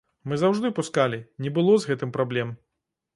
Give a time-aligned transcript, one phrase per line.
[0.31, 2.55] Мы заўжды пускалі, не было з гэтым праблем.